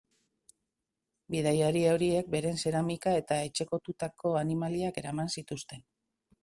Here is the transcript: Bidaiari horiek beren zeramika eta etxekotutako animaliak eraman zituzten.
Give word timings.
Bidaiari 1.35 1.83
horiek 1.91 2.33
beren 2.37 2.57
zeramika 2.65 3.15
eta 3.21 3.39
etxekotutako 3.51 4.35
animaliak 4.45 5.01
eraman 5.05 5.33
zituzten. 5.37 5.91